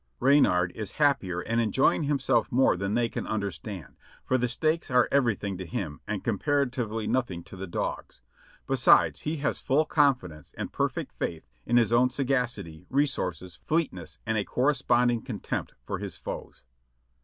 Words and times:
Reynard 0.19 0.71
is 0.71 0.93
happier 0.93 1.41
and 1.41 1.61
enjoying 1.61 2.05
himself 2.05 2.51
more 2.51 2.75
than 2.75 2.95
they 2.95 3.07
can 3.07 3.27
understand, 3.27 3.97
for 4.25 4.35
the 4.35 4.47
stakes 4.47 4.89
are 4.89 5.07
everything 5.11 5.59
to 5.59 5.63
him 5.67 6.01
and 6.07 6.23
comparatively 6.23 7.05
nothing 7.05 7.43
to 7.43 7.55
the 7.55 7.67
dogs, 7.67 8.23
besides 8.65 9.19
he 9.19 9.37
has 9.45 9.59
full 9.59 9.85
confidence 9.85 10.55
and 10.57 10.73
perfect 10.73 11.11
faith 11.19 11.45
in 11.67 11.77
his 11.77 11.93
own 11.93 12.09
sagacity, 12.09 12.87
resources, 12.89 13.55
fleet 13.55 13.93
ness, 13.93 14.17
and 14.25 14.39
a 14.39 14.43
corresponding 14.43 15.21
contempt 15.21 15.75
for 15.85 15.99
his 15.99 16.17
foes. 16.17 16.63